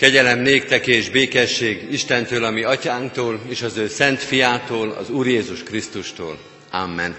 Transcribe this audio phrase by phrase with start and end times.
[0.00, 5.62] Kegyelem néktek és békesség Istentől, ami atyánktól, és az ő szent fiától, az Úr Jézus
[5.62, 6.38] Krisztustól.
[6.70, 7.16] Amen.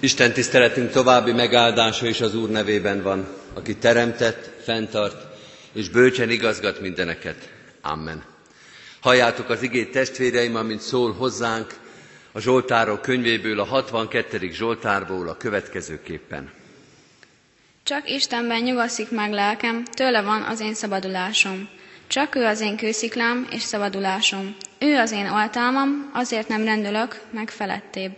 [0.00, 5.26] Isten tiszteletünk további megáldása is az Úr nevében van, aki teremtett, fenntart,
[5.72, 7.48] és bölcsen igazgat mindeneket.
[7.82, 8.37] Amen.
[9.08, 11.74] Halljátok az igét testvéreim, amint szól hozzánk
[12.32, 14.50] a Zsoltárok könyvéből, a 62.
[14.52, 16.50] Zsoltárból a következőképpen.
[17.82, 21.68] Csak Istenben nyugaszik meg lelkem, tőle van az én szabadulásom.
[22.06, 24.56] Csak ő az én kősziklám és szabadulásom.
[24.78, 28.12] Ő az én oltalmam, azért nem rendülök meg felettébb.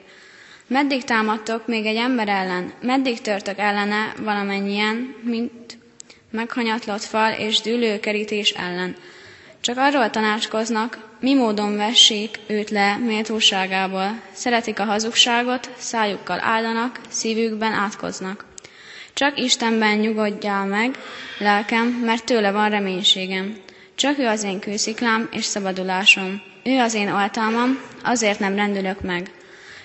[0.66, 2.72] Meddig támadtok még egy ember ellen?
[2.82, 5.78] Meddig törtök ellene valamennyien, mint
[6.30, 8.96] meghanyatlott fal és dűlőkerítés ellen?
[9.60, 14.20] Csak arról tanácskoznak, mi módon vessék őt le méltóságából.
[14.32, 18.44] Szeretik a hazugságot, szájukkal áldanak, szívükben átkoznak.
[19.14, 20.98] Csak Istenben nyugodjál meg,
[21.38, 23.56] lelkem, mert tőle van reménységem.
[23.94, 26.42] Csak ő az én kősziklám és szabadulásom.
[26.64, 29.30] Ő az én oltalmam, azért nem rendülök meg.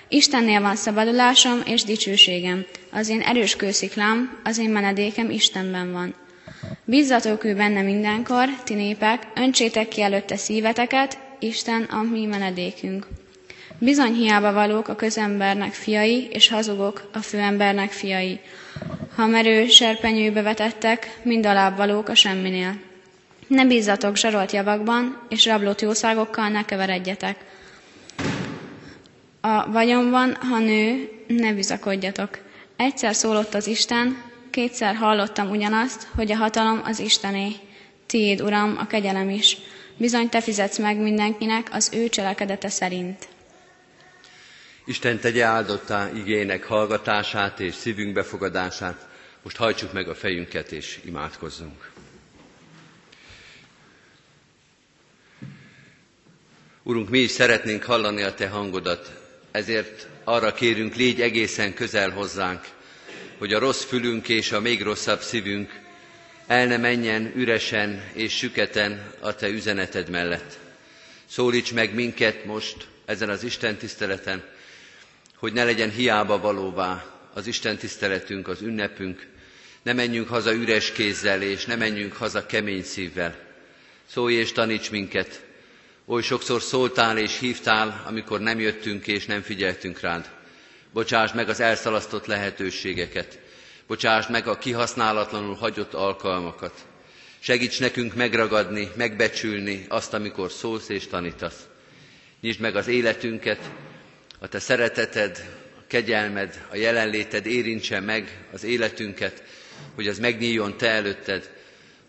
[0.08, 2.64] Istennél van szabadulásom és dicsőségem.
[2.92, 6.14] Az én erős kősziklám, az én menedékem Istenben van.
[6.84, 13.06] Bízzatok ő benne mindenkor, ti népek, öntsétek ki előtte szíveteket, Isten a mi menedékünk.
[13.78, 18.40] Bizony hiába valók a közembernek fiai, és hazugok a főembernek fiai.
[19.16, 22.74] Ha merő serpenyőbe vetettek, mind alább valók a semminél.
[23.46, 27.36] Ne bízzatok zsarolt javakban, és rablott jószágokkal ne keveredjetek.
[29.40, 32.38] A vagyonban, ha nő, ne bizakodjatok.
[32.76, 34.22] Egyszer szólott az Isten,
[34.56, 37.52] kétszer hallottam ugyanazt, hogy a hatalom az Istené.
[38.06, 39.56] Tiéd, Uram, a kegyelem is.
[39.96, 43.28] Bizony te fizetsz meg mindenkinek az ő cselekedete szerint.
[44.84, 49.08] Isten tegye áldottá igének hallgatását és szívünk befogadását.
[49.42, 51.90] Most hajtsuk meg a fejünket és imádkozzunk.
[56.82, 59.12] Urunk, mi is szeretnénk hallani a Te hangodat,
[59.50, 62.74] ezért arra kérünk, légy egészen közel hozzánk,
[63.38, 65.84] hogy a rossz fülünk és a még rosszabb szívünk
[66.46, 70.58] el ne menjen üresen és süketen a Te üzeneted mellett.
[71.26, 74.44] Szólíts meg minket most ezen az Isten tiszteleten,
[75.36, 77.04] hogy ne legyen hiába valóvá
[77.34, 79.26] az Isten tiszteletünk, az ünnepünk,
[79.82, 83.36] ne menjünk haza üres kézzel, és ne menjünk haza kemény szívvel.
[84.10, 85.44] Szólj és taníts minket.
[86.06, 90.35] Oly sokszor szóltál és hívtál, amikor nem jöttünk és nem figyeltünk rád.
[90.96, 93.38] Bocsásd meg az elszalasztott lehetőségeket.
[93.86, 96.72] Bocsásd meg a kihasználatlanul hagyott alkalmakat.
[97.38, 101.66] Segíts nekünk megragadni, megbecsülni azt, amikor szólsz és tanítasz.
[102.40, 103.70] Nyisd meg az életünket,
[104.38, 105.44] a te szereteted,
[105.78, 109.42] a kegyelmed, a jelenléted érintse meg az életünket,
[109.94, 111.50] hogy az megnyíljon te előtted,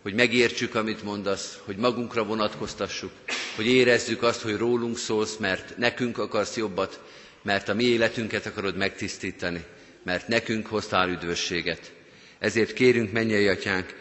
[0.02, 3.12] hogy megértsük, amit mondasz, hogy magunkra vonatkoztassuk,
[3.56, 7.00] hogy érezzük azt, hogy rólunk szólsz, mert nekünk akarsz jobbat,
[7.48, 9.64] mert a mi életünket akarod megtisztítani,
[10.04, 11.92] mert nekünk hoztál üdvösséget.
[12.38, 13.94] Ezért kérünk, mennyei atyánk,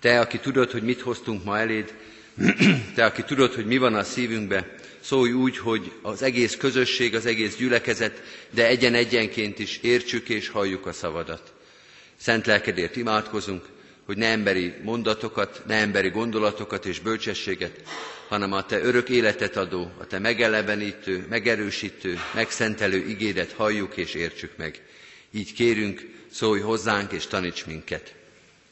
[0.00, 1.94] te, aki tudod, hogy mit hoztunk ma eléd,
[2.94, 7.26] te, aki tudod, hogy mi van a szívünkbe, szólj úgy, hogy az egész közösség, az
[7.26, 11.52] egész gyülekezet, de egyen-egyenként is értsük és halljuk a szavadat.
[12.16, 13.64] Szent lelkedért imádkozunk,
[14.04, 17.82] hogy ne emberi mondatokat, ne emberi gondolatokat és bölcsességet,
[18.28, 24.56] hanem a Te örök életet adó, a Te megelevenítő, megerősítő, megszentelő igédet halljuk és értsük
[24.56, 24.82] meg.
[25.30, 28.14] Így kérünk, szólj hozzánk és taníts minket.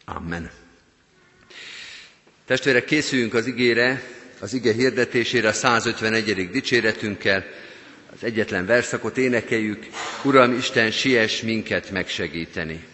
[0.05, 0.51] Amen.
[2.47, 4.03] Testvérek, készüljünk az igére,
[4.41, 6.51] az ige hirdetésére a 151.
[6.51, 7.45] dicséretünkkel,
[8.15, 9.87] az egyetlen verszakot énekeljük,
[10.25, 12.85] Uram Isten, siess minket megsegíteni.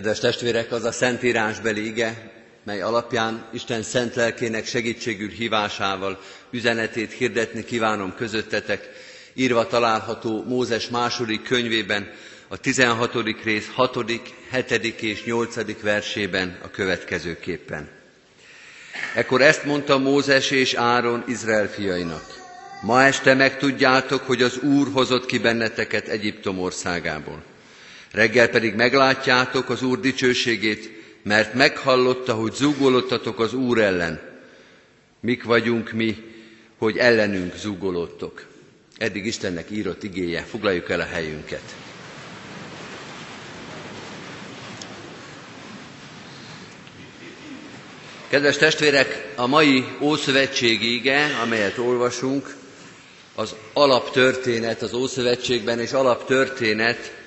[0.00, 2.30] Kedves testvérek, az a szentírásbeli ige,
[2.64, 6.20] mely alapján Isten szent lelkének segítségül hívásával
[6.50, 8.88] üzenetét hirdetni kívánom közöttetek,
[9.34, 12.10] írva található Mózes második könyvében,
[12.48, 13.12] a 16.
[13.44, 13.96] rész 6.,
[14.68, 15.02] 7.
[15.02, 15.80] és 8.
[15.82, 17.88] versében a következőképpen.
[19.14, 22.24] Ekkor ezt mondta Mózes és Áron Izrael fiainak.
[22.82, 27.42] Ma este megtudjátok, hogy az Úr hozott ki benneteket Egyiptom országából.
[28.12, 30.90] Reggel pedig meglátjátok az Úr dicsőségét,
[31.22, 34.20] mert meghallotta, hogy zúgolódtatok az Úr ellen.
[35.20, 36.16] Mik vagyunk mi,
[36.78, 38.46] hogy ellenünk zúgolódtok.
[38.98, 41.74] Eddig Istennek írott igéje, foglaljuk el a helyünket.
[48.28, 52.56] Kedves testvérek, a mai Ószövetségi ige, amelyet olvasunk,
[53.34, 57.19] az alaptörténet az Ószövetségben, és alaptörténet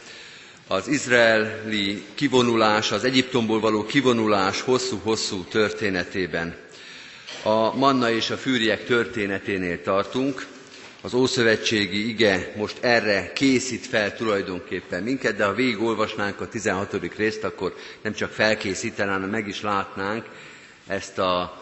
[0.68, 6.56] az izraeli kivonulás, az Egyiptomból való kivonulás hosszú-hosszú történetében.
[7.44, 10.46] A manna és a fűriek történeténél tartunk.
[11.02, 17.16] Az Ószövetségi ige most erre készít fel tulajdonképpen minket, de ha végigolvasnánk a 16.
[17.18, 20.26] részt, akkor nem csak felkészítene, hanem meg is látnánk
[20.88, 21.62] ezt a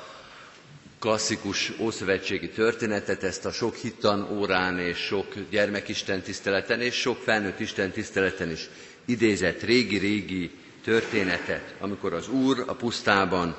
[1.00, 7.60] klasszikus ószövetségi történetet, ezt a sok hittan órán és sok gyermekisten tiszteleten és sok felnőtt
[7.60, 8.70] isten tiszteleten is
[9.06, 10.50] idézett régi-régi
[10.84, 13.56] történetet, amikor az Úr a pusztában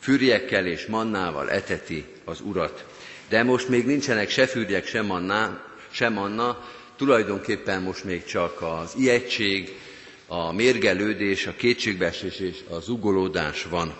[0.00, 2.84] fűriekkel és mannával eteti az Urat.
[3.28, 8.92] De most még nincsenek se fűriek, se, manná, se manna, tulajdonképpen most még csak az
[8.96, 9.74] ijegység,
[10.26, 13.94] a mérgelődés, a kétségbeesés és az ugolódás van.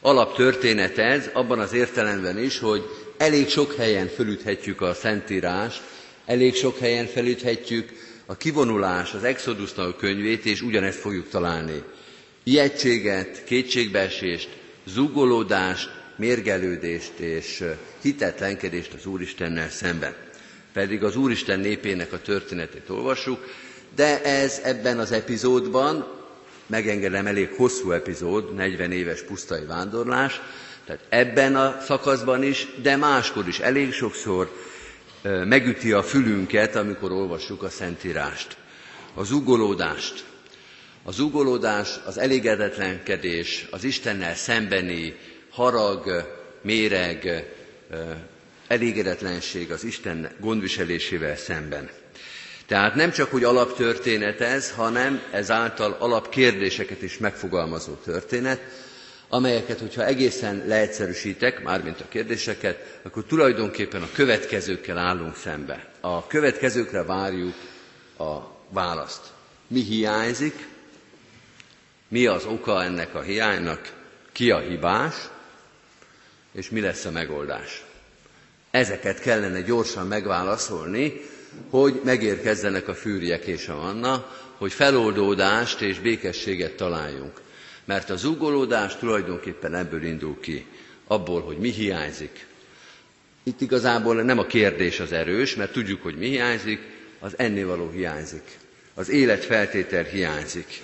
[0.00, 2.82] Alaptörténet ez, abban az értelemben is, hogy
[3.16, 5.82] elég sok helyen fölüthetjük a Szentírást,
[6.26, 11.82] elég sok helyen felüthetjük a kivonulás, az Exodusnak könyvét, és ugyanezt fogjuk találni.
[12.44, 14.48] Ijegységet, kétségbeesést,
[14.86, 17.64] zugolódást, mérgelődést és
[18.02, 20.14] hitetlenkedést az Úristennel szemben.
[20.72, 23.44] Pedig az Úristen népének a történetét olvassuk,
[23.94, 26.06] de ez ebben az epizódban,
[26.66, 30.40] megengedem elég hosszú epizód, 40 éves pusztai vándorlás,
[30.86, 34.50] tehát ebben a szakaszban is, de máskor is elég sokszor
[35.44, 38.56] megüti a fülünket, amikor olvassuk a Szentírást.
[39.14, 40.24] Az ugolódást.
[41.04, 45.16] Az ugolódás, az elégedetlenkedés, az Istennel szembeni
[45.50, 47.44] harag, méreg,
[48.66, 51.88] elégedetlenség az Isten gondviselésével szemben.
[52.66, 58.60] Tehát nem csak, hogy alaptörténet ez, hanem ezáltal alapkérdéseket is megfogalmazó történet,
[59.28, 65.90] amelyeket, hogyha egészen leegyszerűsítek, mármint a kérdéseket, akkor tulajdonképpen a következőkkel állunk szembe.
[66.00, 67.54] A következőkre várjuk
[68.18, 68.36] a
[68.68, 69.22] választ.
[69.66, 70.66] Mi hiányzik,
[72.08, 73.92] mi az oka ennek a hiánynak,
[74.32, 75.14] ki a hibás,
[76.52, 77.84] és mi lesz a megoldás.
[78.70, 81.20] Ezeket kellene gyorsan megválaszolni,
[81.70, 87.40] hogy megérkezzenek a fűriek és a manna, hogy feloldódást és békességet találjunk.
[87.86, 90.66] Mert az ugolódás tulajdonképpen ebből indul ki,
[91.06, 92.46] abból, hogy mi hiányzik.
[93.42, 96.80] Itt igazából nem a kérdés az erős, mert tudjuk, hogy mi hiányzik,
[97.18, 98.58] az ennivaló hiányzik.
[98.94, 100.82] Az életfeltétel hiányzik.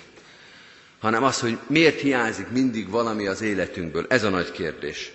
[0.99, 4.05] Hanem az, hogy miért hiányzik mindig valami az életünkből.
[4.09, 5.11] Ez a nagy kérdés.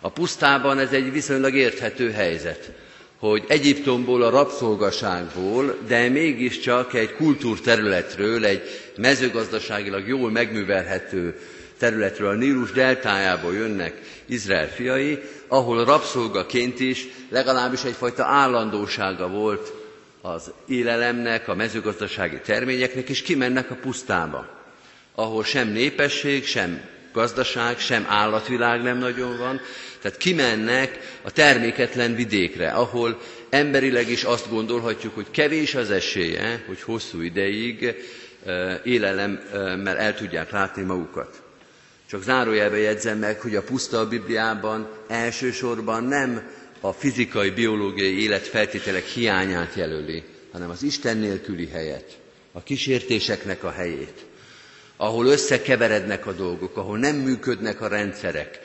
[0.00, 2.72] A pusztában ez egy viszonylag érthető helyzet,
[3.28, 8.62] hogy Egyiptomból, a rabszolgaságból, de mégiscsak egy kultúrterületről, egy
[8.96, 11.38] mezőgazdaságilag jól megművelhető
[11.78, 19.72] területről, a Nílus deltájából jönnek Izrael fiai, ahol rabszolgaként is legalábbis egyfajta állandósága volt
[20.22, 24.46] az élelemnek, a mezőgazdasági terményeknek, és kimennek a pusztába,
[25.14, 26.80] ahol sem népesség, sem
[27.12, 29.60] gazdaság, sem állatvilág nem nagyon van,
[30.04, 33.20] tehát kimennek a terméketlen vidékre, ahol
[33.50, 37.94] emberileg is azt gondolhatjuk, hogy kevés az esélye, hogy hosszú ideig
[38.84, 41.42] élelemmel el tudják látni magukat.
[42.10, 48.46] Csak zárójelbe jegyzem meg, hogy a puszta a Bibliában elsősorban nem a fizikai, biológiai élet
[48.46, 52.18] feltételek hiányát jelöli, hanem az Isten nélküli helyet,
[52.52, 54.24] a kísértéseknek a helyét,
[54.96, 58.60] ahol összekeverednek a dolgok, ahol nem működnek a rendszerek,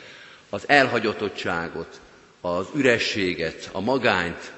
[0.49, 1.99] az elhagyatottságot,
[2.41, 4.51] az ürességet, a magányt,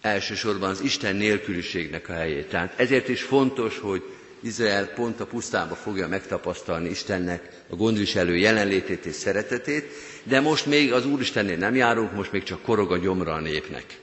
[0.00, 2.48] elsősorban az Isten nélküliségnek a helyét.
[2.48, 4.02] Tehát ezért is fontos, hogy
[4.40, 9.90] Izrael pont a pusztába fogja megtapasztalni Istennek a gondviselő jelenlétét és szeretetét,
[10.22, 13.98] de most még az Úristennél nem járunk, most még csak korog a gyomra a népnek.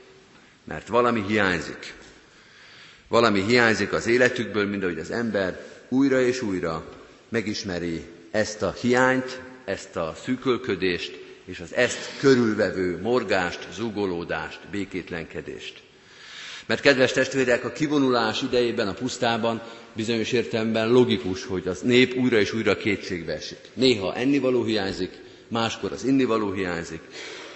[0.63, 1.93] Mert valami hiányzik.
[3.07, 6.85] Valami hiányzik az életükből, mint ahogy az ember újra és újra
[7.29, 15.81] megismeri ezt a hiányt, ezt a szűkölködést, és az ezt körülvevő morgást, zugolódást, békétlenkedést.
[16.65, 19.61] Mert kedves testvérek, a kivonulás idejében a pusztában
[19.93, 23.57] bizonyos értelemben logikus, hogy az nép újra és újra kétségbe esik.
[23.73, 25.11] Néha ennivaló hiányzik,
[25.47, 26.99] máskor az innivaló hiányzik,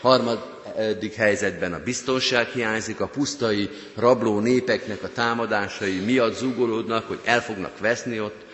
[0.01, 7.41] harmadik helyzetben a biztonság hiányzik, a pusztai rabló népeknek a támadásai miatt zúgolódnak, hogy el
[7.41, 8.45] fognak veszni ott,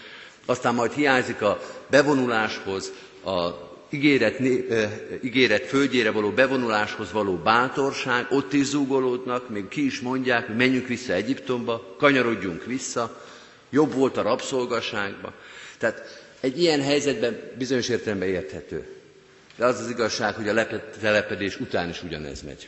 [0.46, 2.92] aztán majd hiányzik a bevonuláshoz,
[3.26, 4.40] a ígéret,
[5.24, 11.14] ígéret földjére való bevonuláshoz való bátorság, ott is zúgolódnak, még ki is mondják, menjünk vissza
[11.14, 13.22] Egyiptomba, kanyarodjunk vissza,
[13.70, 15.34] jobb volt a rabszolgaságba.
[15.78, 18.88] Tehát egy ilyen helyzetben bizonyos értelemben érthető.
[19.56, 22.68] De az az igazság, hogy a letelepedés után is ugyanez megy.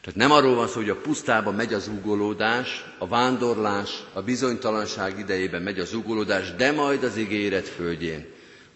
[0.00, 5.18] Tehát nem arról van szó, hogy a pusztában megy az ugolódás, a vándorlás, a bizonytalanság
[5.18, 8.26] idejében megy az ugolódás, de majd az ígéret földjén.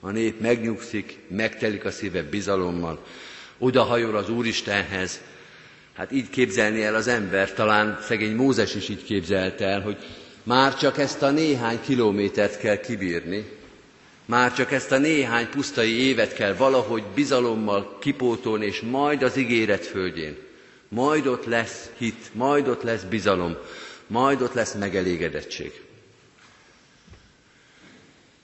[0.04, 3.04] A nép megnyugszik, megtelik a szíve bizalommal,
[3.58, 5.20] odahajol az Úristenhez.
[5.96, 9.96] Hát így képzelni el az ember, talán szegény Mózes is így képzelte el, hogy
[10.42, 13.44] már csak ezt a néhány kilométert kell kibírni,
[14.24, 19.86] már csak ezt a néhány pusztai évet kell valahogy bizalommal kipótolni, és majd az ígéret
[19.86, 20.36] földjén.
[20.88, 23.56] Majd ott lesz hit, majd ott lesz bizalom,
[24.06, 25.72] majd ott lesz megelégedettség.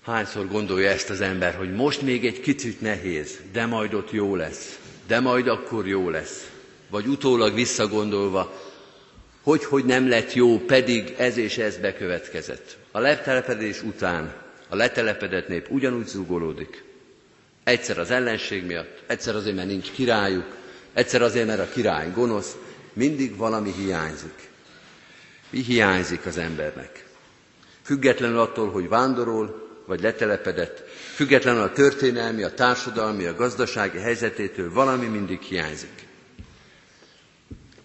[0.08, 4.36] Hányszor gondolja ezt az ember, hogy most még egy kicsit nehéz, de majd ott jó
[4.36, 6.50] lesz, de majd akkor jó lesz.
[6.90, 8.60] Vagy utólag visszagondolva,
[9.42, 12.76] hogy, hogy nem lett jó, pedig ez és ez bekövetkezett.
[12.90, 14.34] A letelepedés után
[14.68, 16.84] a letelepedett nép ugyanúgy zúgolódik.
[17.64, 20.56] Egyszer az ellenség miatt, egyszer azért, mert nincs királyuk,
[20.92, 22.56] egyszer azért, mert a király gonosz,
[22.92, 24.48] mindig valami hiányzik.
[25.50, 27.06] Mi hiányzik az embernek?
[27.82, 30.82] Függetlenül attól, hogy vándorol, vagy letelepedett,
[31.14, 36.06] függetlenül a történelmi, a társadalmi, a gazdasági helyzetétől valami mindig hiányzik.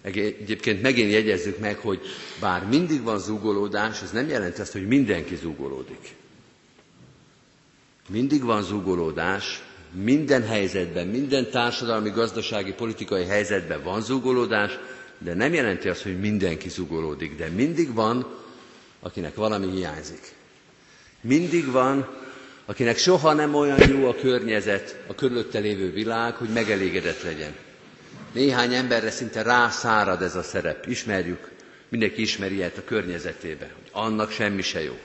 [0.02, 2.00] Egyébként megint jegyezzük meg, hogy
[2.40, 6.16] bár mindig van zúgolódás, ez nem jelenti azt, hogy mindenki zúgolódik.
[8.10, 14.80] Mindig van zúgolódás, minden helyzetben, minden társadalmi, gazdasági, politikai helyzetben van zúgolódás,
[15.18, 18.36] de nem jelenti azt, hogy mindenki zúgolódik, de mindig van,
[19.00, 20.32] akinek valami hiányzik.
[21.24, 22.08] Mindig van,
[22.66, 27.56] akinek soha nem olyan jó a környezet, a körülötte lévő világ, hogy megelégedett legyen.
[28.32, 30.86] Néhány emberre szinte rászárad ez a szerep.
[30.86, 31.52] Ismerjük,
[31.90, 35.00] mindenki ismeri ilyet a környezetébe, hogy annak semmi se jó.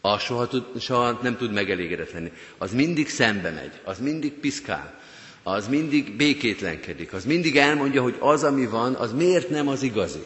[0.00, 2.32] Az soha, tud, soha nem tud megelégedett lenni.
[2.58, 5.00] Az mindig szembe megy, az mindig piszkál,
[5.42, 10.22] az mindig békétlenkedik, az mindig elmondja, hogy az, ami van, az miért nem az igazi.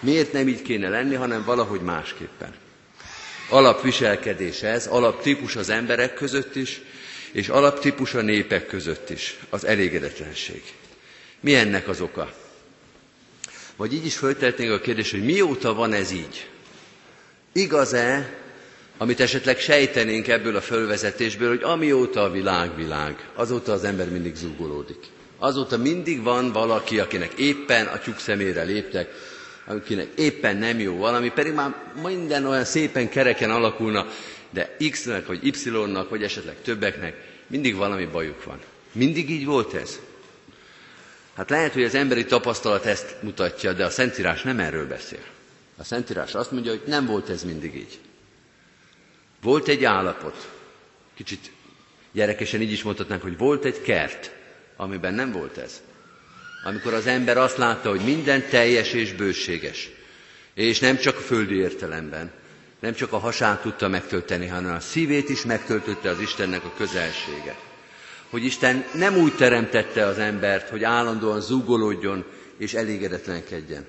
[0.00, 2.54] Miért nem így kéne lenni, hanem valahogy másképpen.
[3.48, 6.80] Alapviselkedés ez, alaptípus az emberek között is,
[7.32, 10.62] és alaptípus a népek között is, az elégedetlenség.
[11.40, 12.32] Mi ennek az oka?
[13.76, 16.48] Vagy így is föltehetnénk a kérdést, hogy mióta van ez így?
[17.52, 18.34] Igaz-e,
[18.98, 24.34] amit esetleg sejtenénk ebből a fölvezetésből, hogy amióta a világ világ, azóta az ember mindig
[24.34, 24.98] zúgolódik.
[25.38, 29.10] Azóta mindig van valaki, akinek éppen a tyúk szemére léptek,
[29.66, 34.06] akinek éppen nem jó valami, pedig már minden olyan szépen kereken alakulna,
[34.50, 37.14] de X-nek, vagy Y-nak, vagy esetleg többeknek
[37.46, 38.58] mindig valami bajuk van.
[38.92, 40.00] Mindig így volt ez?
[41.34, 45.24] Hát lehet, hogy az emberi tapasztalat ezt mutatja, de a Szentírás nem erről beszél.
[45.76, 47.98] A Szentírás azt mondja, hogy nem volt ez mindig így.
[49.42, 50.48] Volt egy állapot,
[51.14, 51.50] kicsit
[52.12, 54.30] gyerekesen így is mondhatnánk, hogy volt egy kert,
[54.76, 55.82] amiben nem volt ez.
[56.62, 59.88] Amikor az ember azt látta, hogy minden teljes és bőséges,
[60.54, 62.30] és nem csak a földi értelemben,
[62.80, 67.56] Nem csak a hasát tudta megtölteni, hanem a szívét is megtöltötte az Istennek a közelsége.
[68.30, 72.24] Hogy Isten nem úgy teremtette az embert, hogy állandóan zúgolódjon
[72.58, 73.86] és elégedetlenkedjen,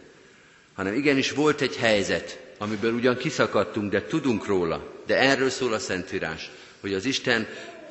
[0.73, 5.79] hanem igenis volt egy helyzet, amiből ugyan kiszakadtunk, de tudunk róla, de erről szól a
[5.79, 7.47] Szentírás, hogy az Isten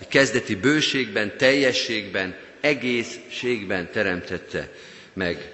[0.08, 4.72] kezdeti bőségben, teljességben, egészségben teremtette
[5.12, 5.52] meg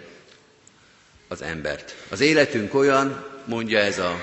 [1.29, 1.95] az embert.
[2.11, 4.17] Az életünk olyan, mondja ez a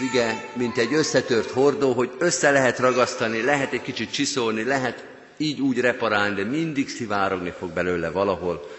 [0.00, 5.04] ige, mint egy összetört hordó, hogy össze lehet ragasztani, lehet egy kicsit csiszolni, lehet
[5.36, 8.70] így úgy reparálni, de mindig szivárogni fog belőle valahol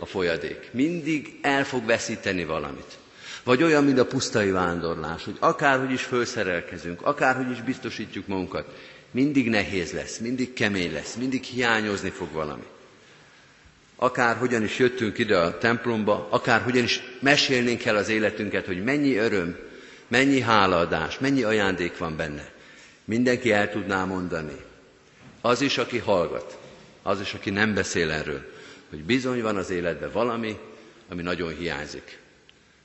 [0.00, 0.68] a folyadék.
[0.72, 2.98] Mindig el fog veszíteni valamit.
[3.44, 8.66] Vagy olyan, mint a pusztai vándorlás, hogy akárhogy is felszerelkezünk, akárhogy is biztosítjuk magunkat,
[9.10, 12.64] mindig nehéz lesz, mindig kemény lesz, mindig hiányozni fog valami.
[14.02, 18.84] Akár hogyan is jöttünk ide a templomba, akár hogyan is mesélnénk el az életünket, hogy
[18.84, 19.56] mennyi öröm,
[20.08, 22.52] mennyi hálaadás, mennyi ajándék van benne.
[23.04, 24.56] Mindenki el tudná mondani.
[25.40, 26.58] Az is, aki hallgat,
[27.02, 28.52] az is, aki nem beszél erről,
[28.90, 30.58] hogy bizony van az életben valami,
[31.08, 32.18] ami nagyon hiányzik.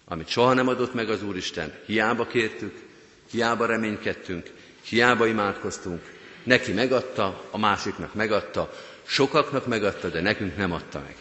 [0.06, 2.74] Amit soha nem adott meg az Úristen, hiába kértük,
[3.32, 4.50] hiába reménykedtünk,
[4.82, 6.02] hiába imádkoztunk,
[6.44, 8.72] neki megadta, a másiknak megadta,
[9.06, 11.16] sokaknak megadta, de nekünk nem adta meg.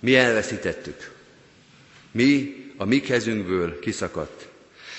[0.00, 1.10] Mi elveszítettük.
[2.10, 4.48] Mi a mi kezünkből kiszakadt.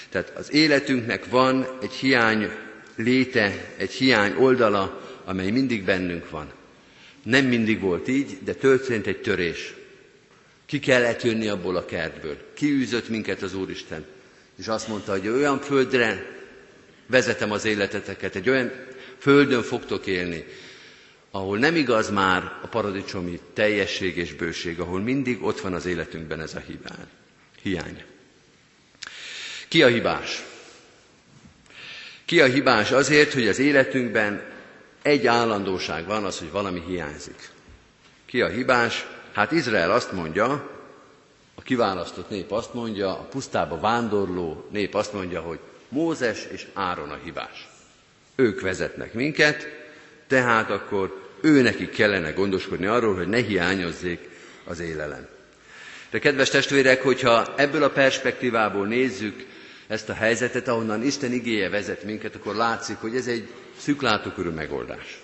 [0.10, 2.50] Tehát az életünknek van egy hiány
[2.96, 6.52] léte, egy hiány oldala, amely mindig bennünk van.
[7.24, 9.74] Nem mindig volt így, de történt egy törés.
[10.66, 12.38] Ki kellett jönni abból a kertből.
[12.54, 14.06] Kiűzött minket az Úristen.
[14.58, 16.26] És azt mondta, hogy olyan földre
[17.08, 18.72] vezetem az életeteket, egy olyan
[19.18, 20.46] földön fogtok élni,
[21.32, 26.42] ahol nem igaz már a paradicsomi teljesség és bőség, ahol mindig ott van az életünkben
[26.42, 27.08] ez a hibán,
[27.62, 28.04] hiány.
[29.68, 30.44] Ki a hibás?
[32.26, 34.44] Ki a hibás azért, hogy az életünkben
[35.02, 37.50] egy állandóság van, az, hogy valami hiányzik.
[38.26, 39.06] Ki a hibás?
[39.34, 40.70] Hát Izrael azt mondja,
[41.56, 47.10] a kiválasztott nép azt mondja, a pusztába vándorló nép azt mondja, hogy Mózes és Áron
[47.10, 47.70] a hibás.
[48.36, 49.79] Ők vezetnek minket,
[50.30, 54.30] tehát akkor ő neki kellene gondoskodni arról, hogy ne hiányozzék
[54.66, 55.28] az élelem.
[56.12, 59.46] De kedves testvérek, hogyha ebből a perspektívából nézzük
[59.88, 65.22] ezt a helyzetet, ahonnan Isten igéje vezet minket, akkor látszik, hogy ez egy szüklátókörű megoldás.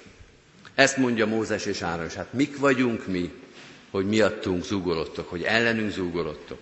[0.75, 3.31] Ezt mondja Mózes és Áron, és hát mik vagyunk mi,
[3.91, 6.59] hogy miattunk zúgolottok, hogy ellenünk zúgolottok.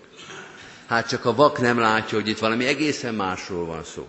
[0.86, 4.08] Hát csak a vak nem látja, hogy itt valami egészen másról van szó.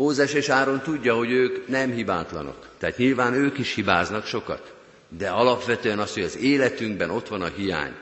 [0.00, 2.68] Mózes és Áron tudja, hogy ők nem hibátlanok.
[2.78, 4.74] Tehát nyilván ők is hibáznak sokat.
[5.08, 7.94] De alapvetően az, hogy az életünkben ott van a hiány,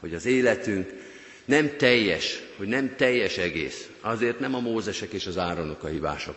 [0.00, 0.90] hogy az életünk
[1.44, 3.88] nem teljes, hogy nem teljes egész.
[4.00, 6.34] Azért nem a Mózesek és az Áronok a hibások.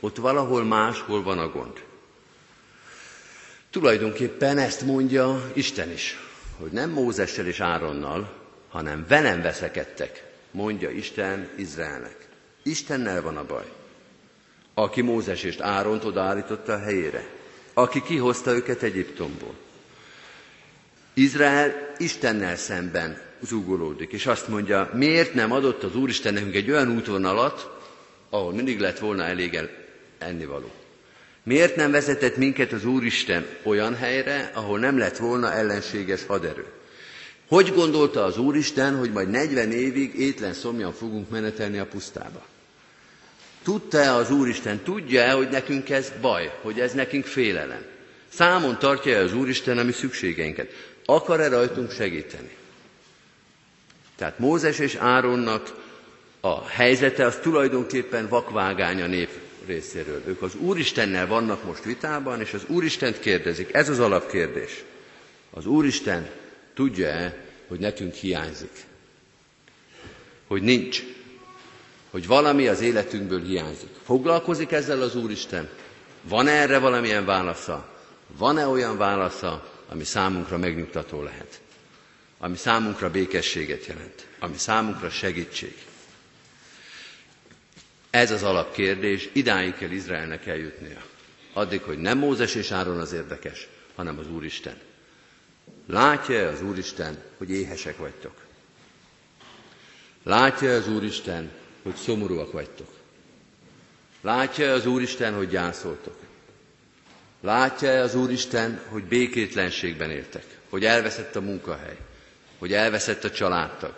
[0.00, 1.82] Ott valahol máshol van a gond.
[3.70, 6.18] Tulajdonképpen ezt mondja Isten is,
[6.60, 8.32] hogy nem Mózessel és Áronnal,
[8.68, 12.16] hanem velem veszekedtek, mondja Isten Izraelnek.
[12.62, 13.80] Istennel van a baj
[14.74, 17.24] aki Mózes és Áront odaállította a helyére,
[17.74, 19.54] aki kihozta őket Egyiptomból.
[21.14, 26.96] Izrael Istennel szemben zúgolódik, és azt mondja, miért nem adott az Úristen nekünk egy olyan
[26.96, 27.80] útvonalat,
[28.30, 29.58] ahol mindig lett volna elég
[30.18, 30.70] ennivaló.
[31.42, 36.66] Miért nem vezetett minket az Úristen olyan helyre, ahol nem lett volna ellenséges haderő?
[37.48, 42.46] Hogy gondolta az Úristen, hogy majd 40 évig étlen szomjan fogunk menetelni a pusztába?
[43.62, 47.84] Tudta-e az Úristen, tudja-e, hogy nekünk ez baj, hogy ez nekünk félelem?
[48.28, 50.70] Számon tartja-e az Úristen a mi szükségeinket?
[51.04, 52.50] Akar-e rajtunk segíteni?
[54.16, 55.74] Tehát Mózes és Áronnak
[56.40, 59.28] a helyzete az tulajdonképpen vakvágány a nép
[59.66, 60.22] részéről.
[60.26, 63.74] Ők az Úristennel vannak most vitában, és az Úristent kérdezik.
[63.74, 64.84] Ez az alapkérdés.
[65.50, 66.30] Az Úristen
[66.74, 67.36] tudja-e,
[67.68, 68.70] hogy nekünk hiányzik?
[70.46, 71.02] Hogy nincs
[72.12, 73.88] hogy valami az életünkből hiányzik.
[74.04, 75.68] Foglalkozik ezzel az Úristen?
[76.22, 77.88] Van -e erre valamilyen válasza?
[78.36, 81.60] Van-e olyan válasza, ami számunkra megnyugtató lehet?
[82.38, 84.26] Ami számunkra békességet jelent?
[84.38, 85.74] Ami számunkra segítség?
[88.10, 91.02] Ez az alapkérdés, idáig kell Izraelnek eljutnia.
[91.52, 94.76] Addig, hogy nem Mózes és Áron az érdekes, hanem az Úristen.
[95.86, 98.34] Látja az Úristen, hogy éhesek vagytok?
[100.22, 101.50] Látja az Úristen,
[101.82, 102.88] hogy szomorúak vagytok.
[104.20, 106.16] Látja az Úristen, hogy gyászoltok.
[107.40, 111.96] Látja az Úristen, hogy békétlenségben éltek, hogy elveszett a munkahely,
[112.58, 113.94] hogy elveszett a családtag,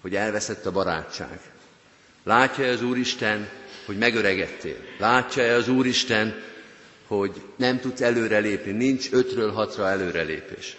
[0.00, 1.40] hogy elveszett a barátság.
[2.24, 3.48] Látja az Úristen,
[3.86, 4.76] hogy megöregedtél?
[4.98, 6.42] Látja-e az Úristen,
[7.06, 10.76] hogy nem tudsz előrelépni, nincs ötről hatra előrelépés?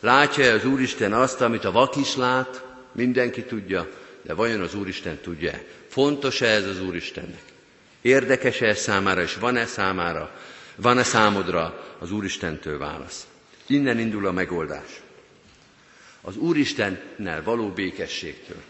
[0.00, 3.88] Látja-e az Úristen azt, amit a vak is lát, mindenki tudja,
[4.22, 5.64] de vajon az Úristen tudja -e?
[5.88, 7.42] Fontos-e ez az Úristennek?
[8.00, 10.34] Érdekes-e ez számára, és van-e számára,
[10.76, 13.26] van-e számodra az Úristentől válasz?
[13.66, 15.00] Innen indul a megoldás.
[16.20, 18.62] Az Úristennel való békességtől.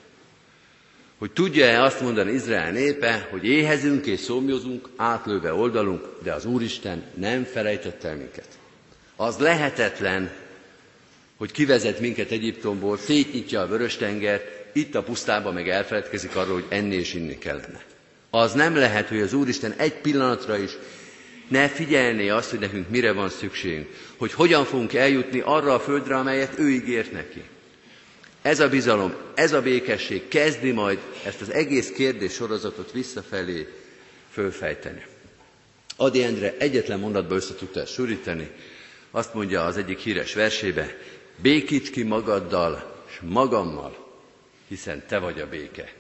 [1.19, 7.05] Hogy tudja-e azt mondani Izrael népe, hogy éhezünk és szomjozunk, átlőve oldalunk, de az Úristen
[7.15, 8.49] nem felejtett el minket.
[9.17, 10.31] Az lehetetlen,
[11.37, 16.67] hogy kivezet minket Egyiptomból, szétnyitja a vörös tengert, itt a pusztában meg elfeledkezik arról, hogy
[16.69, 17.83] enni és inni kellene.
[18.31, 20.71] Az nem lehet, hogy az Úristen egy pillanatra is
[21.49, 26.17] ne figyelné azt, hogy nekünk mire van szükségünk, hogy hogyan fogunk eljutni arra a földre,
[26.17, 27.43] amelyet ő ígért neki.
[28.43, 33.67] Ez a bizalom, ez a békesség kezdi majd ezt az egész kérdés sorozatot visszafelé
[34.33, 35.05] fölfejteni.
[35.97, 38.51] Adi Endre egyetlen mondatba össze tudta ezt sűríteni,
[39.11, 40.97] azt mondja az egyik híres versébe,
[41.37, 44.00] békíts ki magaddal, és magammal,
[44.71, 45.93] hiszen te vagy a béke.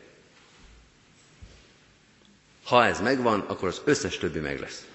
[2.65, 4.87] Ha ez megvan, akkor az összes többi meg lesz.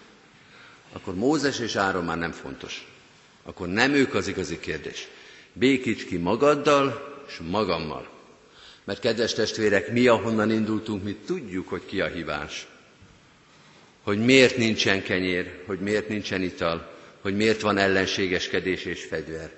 [0.91, 2.87] Akkor Mózes és Áron már nem fontos.
[3.43, 5.07] Akkor nem ők az igazi kérdés.
[5.53, 8.09] Békíts ki magaddal és magammal.
[8.83, 12.67] Mert kedves testvérek, mi ahonnan indultunk, mi tudjuk, hogy ki a hibás.
[14.03, 19.51] Hogy miért nincsen kenyér, hogy miért nincsen ital, hogy miért van ellenségeskedés és fegyver.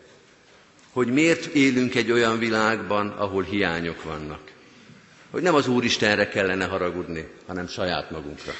[0.97, 4.39] Hogy miért élünk egy olyan világban, ahol hiányok vannak.
[5.29, 8.51] Hogy nem az Úristenre kellene haragudni, hanem saját magunkra.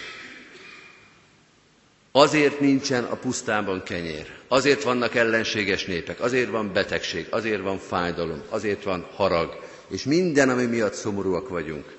[2.12, 8.42] Azért nincsen a pusztában kenyér, azért vannak ellenséges népek, azért van betegség, azért van fájdalom,
[8.50, 11.96] azért van harag, és minden, ami miatt szomorúak vagyunk.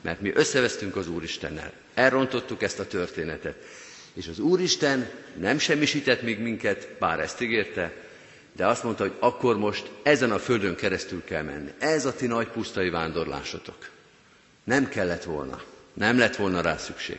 [0.00, 3.56] Mert mi összevesztünk az Úristennel, elrontottuk ezt a történetet.
[4.14, 8.03] És az Úristen nem semmisített még minket, bár ezt ígérte,
[8.56, 11.70] de azt mondta, hogy akkor most ezen a földön keresztül kell menni.
[11.78, 13.90] Ez a ti nagy pusztai vándorlásotok.
[14.64, 15.62] Nem kellett volna,
[15.92, 17.18] nem lett volna rá szükség.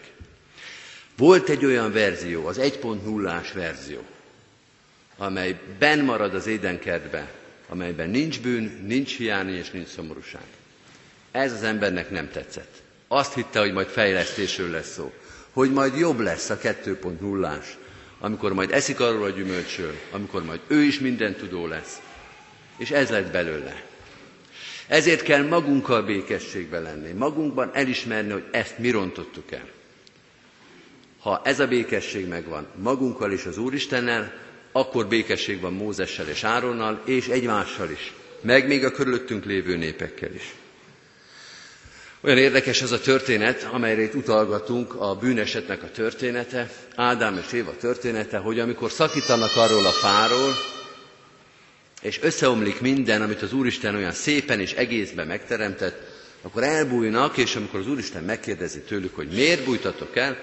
[1.17, 4.03] Volt egy olyan verzió, az 1.0-ás verzió,
[5.17, 7.31] amely ben marad az édenkertbe,
[7.67, 10.45] amelyben nincs bűn, nincs hiány és nincs szomorúság.
[11.31, 12.81] Ez az embernek nem tetszett.
[13.07, 15.13] Azt hitte, hogy majd fejlesztésről lesz szó,
[15.51, 17.65] hogy majd jobb lesz a 2.0-ás,
[18.19, 22.01] amikor majd eszik arról a gyümölcsről, amikor majd ő is minden tudó lesz.
[22.77, 23.83] És ez lett belőle.
[24.87, 29.67] Ezért kell magunkkal békességbe lenni, magunkban elismerni, hogy ezt mi rontottuk el.
[31.19, 34.33] Ha ez a békesség megvan magunkkal és az Úristennel,
[34.71, 40.33] akkor békesség van Mózessel és Áronnal, és egymással is, meg még a körülöttünk lévő népekkel
[40.33, 40.53] is.
[42.21, 47.75] Olyan érdekes ez a történet, amelyre itt utalgatunk, a bűnesetnek a története, Ádám és Éva
[47.77, 50.53] története, hogy amikor szakítanak arról a fáról,
[52.01, 57.79] és összeomlik minden, amit az Úristen olyan szépen és egészben megteremtett, akkor elbújnak, és amikor
[57.79, 60.37] az Úristen megkérdezi tőlük, hogy miért bújtatok el,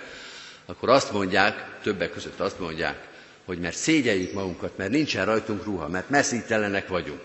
[0.66, 3.08] akkor azt mondják, többek között azt mondják,
[3.44, 7.22] hogy mert szégyeljük magunkat, mert nincsen rajtunk ruha, mert messzítelenek vagyunk.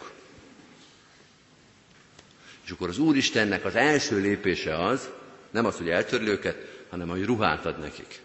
[2.68, 5.10] És akkor az Úristennek az első lépése az,
[5.52, 6.56] nem az, hogy eltörli őket,
[6.90, 8.20] hanem hogy ruhát ad nekik.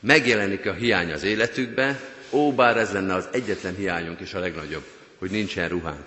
[0.00, 2.00] Megjelenik a hiány az életükbe,
[2.30, 4.84] ó, bár ez lenne az egyetlen hiányunk és a legnagyobb,
[5.18, 6.06] hogy nincsen ruhánk.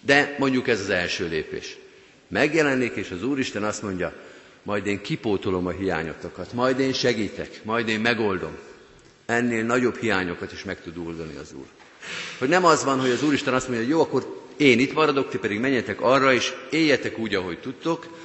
[0.00, 1.76] De mondjuk ez az első lépés.
[2.28, 4.12] Megjelenik, és az Úristen azt mondja,
[4.62, 8.58] majd én kipótolom a hiányotokat, majd én segítek, majd én megoldom.
[9.26, 11.66] Ennél nagyobb hiányokat is meg tud oldani az Úr.
[12.38, 15.30] Hogy nem az van, hogy az Úristen azt mondja, hogy jó, akkor én itt maradok,
[15.30, 18.18] ti pedig menjetek arra, és éljetek úgy, ahogy tudtok,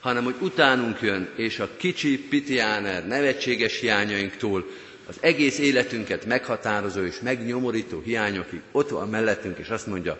[0.00, 4.66] hanem hogy utánunk jön, és a kicsi, pitiáner, nevetséges hiányainktól
[5.06, 10.18] az egész életünket meghatározó és megnyomorító hiányokig ott van mellettünk, és azt mondja,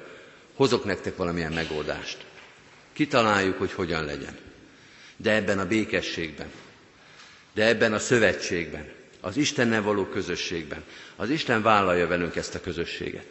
[0.54, 2.16] hozok nektek valamilyen megoldást.
[2.92, 4.36] Kitaláljuk, hogy hogyan legyen
[5.22, 6.50] de ebben a békességben,
[7.54, 8.88] de ebben a szövetségben,
[9.20, 10.82] az Istennel való közösségben.
[11.16, 13.26] Az Isten vállalja velünk ezt a közösséget.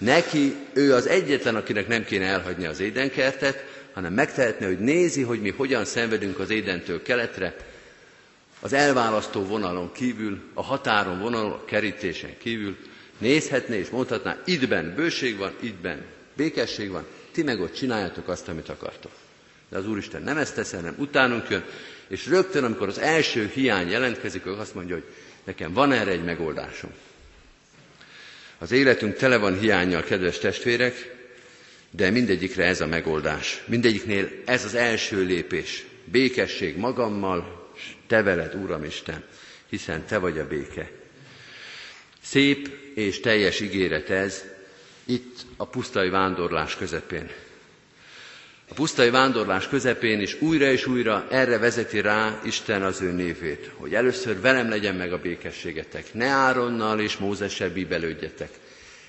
[0.00, 5.40] Neki, ő az egyetlen, akinek nem kéne elhagyni az édenkertet, hanem megtehetne, hogy nézi, hogy
[5.40, 7.56] mi hogyan szenvedünk az édentől keletre,
[8.60, 12.76] az elválasztó vonalon kívül, a határon vonalon, a kerítésen kívül,
[13.18, 16.02] nézhetné és mondhatná, ittben bőség van, ittben
[16.36, 19.12] békesség van, ti meg ott csináljátok azt, amit akartok.
[19.68, 21.64] De az Úristen nem ezt teszi, hanem utánunk jön,
[22.08, 25.04] és rögtön, amikor az első hiány jelentkezik, ő azt mondja, hogy
[25.44, 26.90] nekem van erre egy megoldásom.
[28.62, 31.16] Az életünk tele van hiányjal, kedves testvérek,
[31.90, 33.62] de mindegyikre ez a megoldás.
[33.66, 35.84] Mindegyiknél ez az első lépés.
[36.04, 37.70] Békesség magammal,
[38.06, 39.24] te veled, Uram Isten,
[39.68, 40.90] hiszen te vagy a béke.
[42.22, 44.44] Szép és teljes ígéret ez,
[45.04, 47.30] itt a pusztai vándorlás közepén.
[48.70, 53.70] A pusztai vándorlás közepén is újra és újra erre vezeti rá Isten az ő névét,
[53.74, 58.50] hogy először velem legyen meg a békességetek, ne Áronnal és Mózessel bíbelődjetek.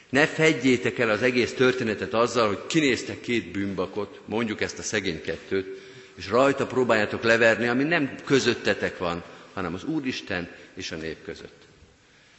[0.10, 5.22] Ne fedjétek el az egész történetet azzal, hogy kinéztek két bűnbakot, mondjuk ezt a szegény
[5.22, 5.80] kettőt,
[6.16, 11.62] és rajta próbáljátok leverni, ami nem közöttetek van, hanem az Úristen és a nép között.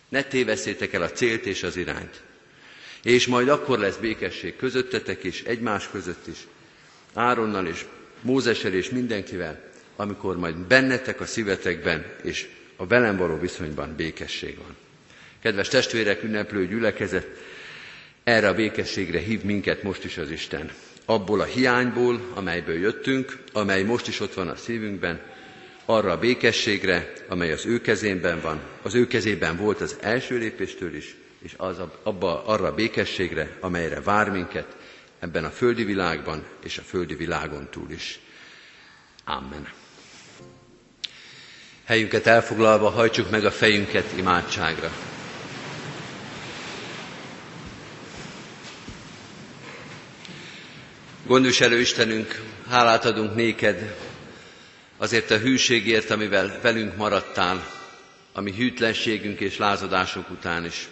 [0.08, 2.22] Ne tévesszétek el a célt és az irányt.
[3.02, 6.38] És majd akkor lesz békesség közöttetek is, egymás között is,
[7.14, 7.84] Áronnal és
[8.20, 9.60] Mózessel és mindenkivel,
[9.96, 14.76] amikor majd bennetek a szívetekben és a velem való viszonyban békesség van.
[15.40, 17.26] Kedves testvérek, ünneplő gyülekezet,
[18.24, 20.70] erre a békességre hív minket most is az Isten.
[21.04, 25.20] Abból a hiányból, amelyből jöttünk, amely most is ott van a szívünkben,
[25.84, 30.94] arra a békességre, amely az ő kezében van, az ő kezében volt az első lépéstől
[30.94, 34.76] is, és az abba, arra a békességre, amelyre vár minket
[35.22, 38.18] ebben a földi világban és a földi világon túl is.
[39.24, 39.68] Amen.
[41.84, 44.90] Helyünket elfoglalva hajtsuk meg a fejünket imádságra.
[51.26, 53.96] Gondviselő Istenünk, hálát adunk néked
[54.96, 57.66] azért a hűségért, amivel velünk maradtál,
[58.32, 60.88] ami hűtlenségünk és lázadásunk után is.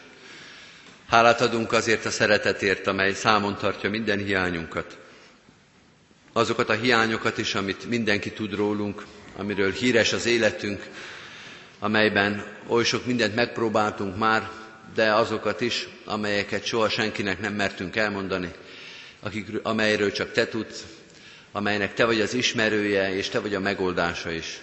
[1.10, 4.98] Hálát adunk azért a szeretetért, amely számon tartja minden hiányunkat.
[6.32, 9.04] Azokat a hiányokat is, amit mindenki tud rólunk,
[9.36, 10.86] amiről híres az életünk,
[11.78, 14.50] amelyben oly sok mindent megpróbáltunk már,
[14.94, 18.50] de azokat is, amelyeket soha senkinek nem mertünk elmondani,
[19.20, 20.84] akik, amelyről csak Te tudsz,
[21.52, 24.60] amelynek Te vagy az ismerője, és Te vagy a megoldása is.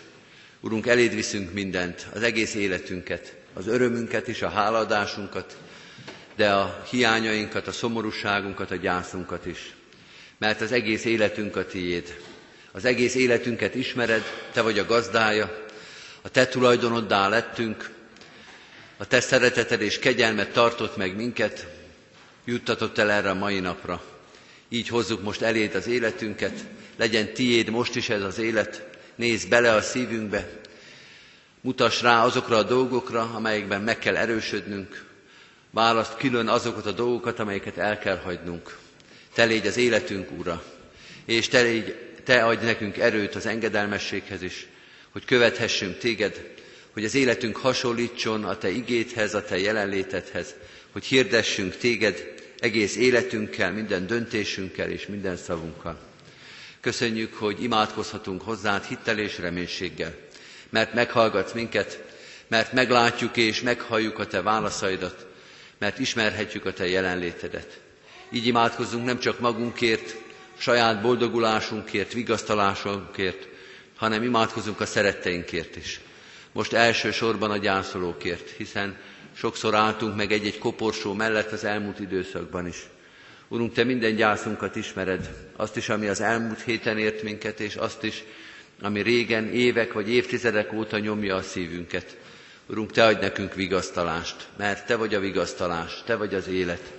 [0.60, 5.58] Urunk, eléd viszünk mindent, az egész életünket, az örömünket is, a háladásunkat,
[6.38, 9.74] de a hiányainkat, a szomorúságunkat, a gyászunkat is.
[10.38, 12.18] Mert az egész életünk a tiéd.
[12.72, 15.66] Az egész életünket ismered, Te vagy a gazdája,
[16.22, 17.90] a Te tulajdonoddá lettünk,
[18.98, 21.68] a Te szereteted és kegyelmet tartott meg minket,
[22.46, 24.04] juttatott el erre a mai napra.
[24.70, 26.66] Így hozzuk most eléd az életünket,
[26.98, 30.50] legyen tiéd most is ez az élet, nézz bele a szívünkbe,
[31.62, 35.07] mutass rá azokra a dolgokra, amelyekben meg kell erősödnünk,
[35.72, 38.78] választ külön azokat a dolgokat, amelyeket el kell hagynunk.
[39.34, 40.64] Te légy az életünk ura,
[41.26, 44.68] és te, légy, te adj nekünk erőt az engedelmességhez is,
[45.12, 46.56] hogy követhessünk téged,
[46.94, 50.56] hogy az életünk hasonlítson a te igéthez, a te jelenlétedhez,
[50.92, 56.00] hogy hirdessünk téged, egész életünkkel, minden döntésünkkel és minden szavunkkal.
[56.82, 60.16] Köszönjük, hogy imádkozhatunk hozzád hittel és reménységgel,
[60.70, 62.04] mert meghallgatsz minket,
[62.48, 65.27] mert meglátjuk és meghalljuk a te válaszaidat,
[65.78, 67.80] mert ismerhetjük a te jelenlétedet.
[68.32, 70.16] Így imádkozunk nem csak magunkért,
[70.58, 73.48] saját boldogulásunkért, vigasztalásunkért,
[73.96, 76.00] hanem imádkozunk a szeretteinkért is.
[76.52, 78.98] Most elsősorban a gyászolókért, hiszen
[79.34, 82.78] sokszor álltunk meg egy-egy koporsó mellett az elmúlt időszakban is.
[83.48, 88.04] Urunk, Te minden gyászunkat ismered, azt is, ami az elmúlt héten ért minket, és azt
[88.04, 88.24] is,
[88.82, 92.18] ami régen, évek vagy évtizedek óta nyomja a szívünket.
[92.70, 96.94] Urunk, Te adj nekünk vigasztalást, mert Te vagy a vigasztalás, Te vagy az élet,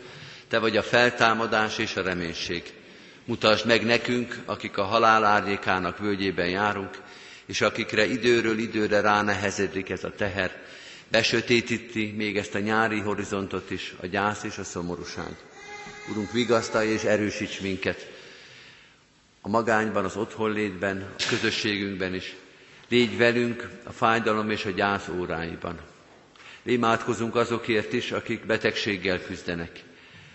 [0.49, 2.73] Te vagy a feltámadás és a reménység.
[3.25, 6.99] Mutasd meg nekünk, akik a halál árnyékának völgyében járunk,
[7.47, 10.63] és akikre időről időre ránehezedik ez a teher,
[11.09, 15.37] besötétíti még ezt a nyári horizontot is, a gyász és a szomorúság.
[16.11, 18.11] Urunk, vigasztalj és erősíts minket
[19.41, 22.35] a magányban, az otthonlétben, a közösségünkben is.
[22.89, 25.79] Légy velünk a fájdalom és a gyász óráiban.
[26.63, 29.83] Imádkozunk azokért is, akik betegséggel küzdenek.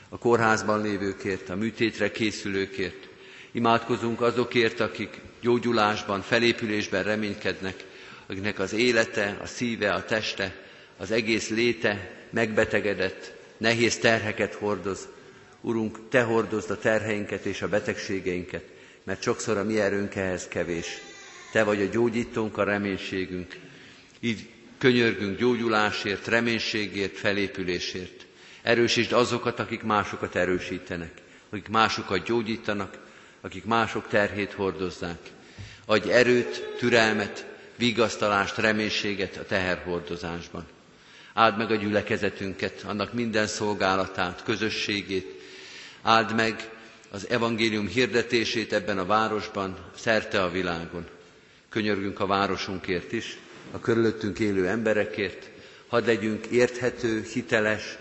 [0.10, 3.08] A kórházban lévőkért, a műtétre készülőkért.
[3.52, 7.84] Imádkozunk azokért, akik gyógyulásban, felépülésben reménykednek,
[8.28, 10.56] akiknek az élete, a szíve, a teste,
[10.98, 15.08] az egész léte megbetegedett, nehéz terheket hordoz.
[15.62, 18.64] Urunk, Te hordozd a terheinket és a betegségeinket,
[19.04, 21.02] mert sokszor a mi erőnk ehhez kevés.
[21.54, 23.56] Te vagy a gyógyítónk, a reménységünk.
[24.20, 28.26] Így könyörgünk gyógyulásért, reménységért, felépülésért.
[28.62, 31.12] Erősítsd azokat, akik másokat erősítenek,
[31.50, 32.98] akik másokat gyógyítanak,
[33.42, 35.20] akik mások terhét hordozzák.
[35.86, 40.66] Adj erőt, türelmet, vigasztalást, reménységet a teherhordozásban.
[41.34, 45.42] Áld meg a gyülekezetünket, annak minden szolgálatát, közösségét.
[46.02, 46.70] Áld meg
[47.12, 51.06] az evangélium hirdetését ebben a városban, szerte a világon.
[51.74, 53.38] Könyörgünk a városunkért is,
[53.72, 55.50] a körülöttünk élő emberekért,
[55.88, 57.98] hadd legyünk érthető, hiteles,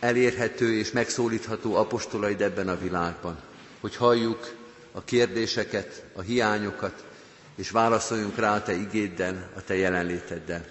[0.00, 3.38] elérhető és megszólítható apostolaid ebben a világban,
[3.80, 4.54] hogy halljuk
[4.92, 7.04] a kérdéseket, a hiányokat,
[7.56, 10.64] és válaszoljunk rá a Te igéddel, a Te jelenléteddel.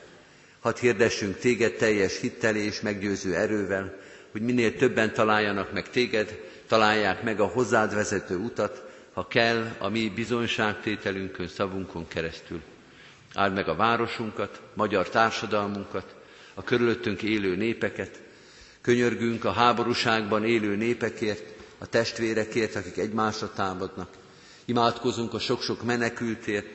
[0.60, 3.98] Hadd hirdessünk Téged teljes hittel és meggyőző erővel,
[4.32, 8.85] hogy minél többen találjanak meg Téged, találják meg a hozzád vezető utat,
[9.16, 12.62] ha kell, a mi bizonyságtételünkön, szavunkon keresztül.
[13.34, 16.16] Áld meg a városunkat, magyar társadalmunkat,
[16.54, 18.22] a körülöttünk élő népeket,
[18.82, 21.44] könyörgünk a háborúságban élő népekért,
[21.78, 24.10] a testvérekért, akik egymásra támadnak.
[24.66, 26.68] Imádkozunk a sok-sok menekültért,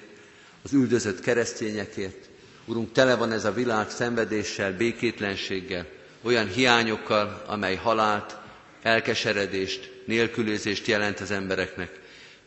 [0.62, 2.28] az üldözött keresztényekért.
[2.64, 5.86] Urunk, tele van ez a világ szenvedéssel, békétlenséggel,
[6.22, 8.36] olyan hiányokkal, amely halált,
[8.82, 12.00] elkeseredést, nélkülözést jelent az embereknek.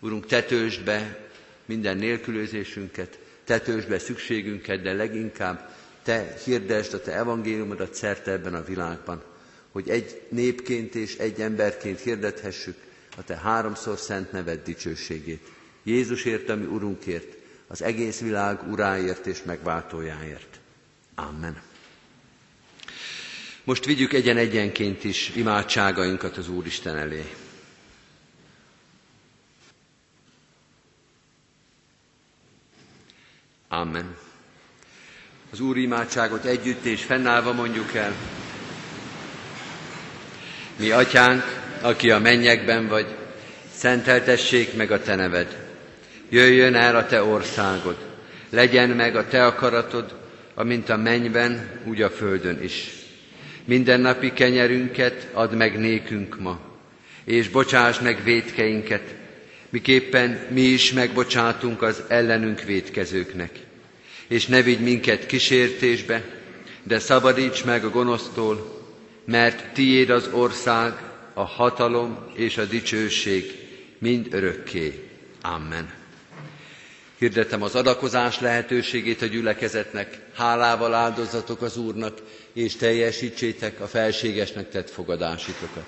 [0.03, 1.27] Urunk, tetősd be
[1.65, 5.69] minden nélkülözésünket, tetősd be szükségünket, de leginkább
[6.03, 9.23] Te hirdesd a Te evangéliumodat szerte ebben a világban,
[9.71, 12.75] hogy egy népként és egy emberként hirdethessük
[13.17, 15.47] a Te háromszor szent neved dicsőségét.
[15.83, 17.35] Jézusért, ami Urunkért,
[17.67, 20.59] az egész világ uráért és megváltójáért.
[21.15, 21.61] Amen.
[23.63, 27.23] Most vigyük egyen-egyenként is imádságainkat az Úristen elé.
[33.73, 34.15] Amen.
[35.51, 38.13] Az Úr imádságot együtt és fennállva mondjuk el.
[40.75, 41.43] Mi atyánk,
[41.81, 43.07] aki a mennyekben vagy,
[43.75, 45.57] szenteltessék meg a te neved.
[46.29, 47.97] Jöjjön el a te országod,
[48.49, 50.15] legyen meg a te akaratod,
[50.53, 52.89] amint a mennyben, úgy a földön is.
[53.65, 56.59] Minden napi kenyerünket add meg nékünk ma,
[57.23, 59.15] és bocsáss meg védkeinket,
[59.73, 63.51] miképpen mi is megbocsátunk az ellenünk védkezőknek.
[64.27, 66.23] És ne vigy minket kísértésbe,
[66.83, 68.81] de szabadíts meg a gonosztól,
[69.25, 70.93] mert tiéd az ország,
[71.33, 73.51] a hatalom és a dicsőség
[73.97, 75.09] mind örökké.
[75.41, 75.93] Amen.
[77.17, 82.17] Hirdetem az adakozás lehetőségét a gyülekezetnek, hálával áldozatok az Úrnak,
[82.53, 85.85] és teljesítsétek a felségesnek tett fogadásitokat.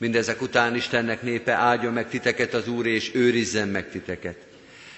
[0.00, 4.36] Mindezek után Istennek népe áldjon meg titeket az Úr, és őrizzen meg titeket.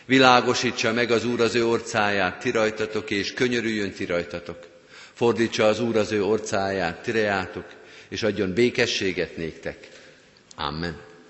[0.05, 4.59] Világosítsa meg az Úr az ő orcáját, ti rajtatok, és könyörüljön ti rajtatok.
[5.13, 7.65] Fordítsa az Úr az ő orcáját, tirejátok,
[8.09, 9.89] és adjon békességet néktek.
[10.57, 11.12] Amen.